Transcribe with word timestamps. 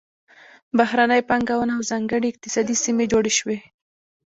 بهرنۍ 0.77 1.21
پانګونه 1.29 1.71
او 1.77 1.81
ځانګړې 1.91 2.27
اقتصادي 2.29 2.75
سیمې 2.83 3.05
جوړې 3.11 3.31
شوې. 3.39 3.57